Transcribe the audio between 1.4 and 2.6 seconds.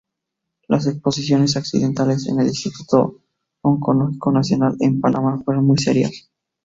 accidentales en el